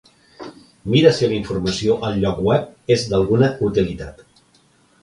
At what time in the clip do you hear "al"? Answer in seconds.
2.09-2.17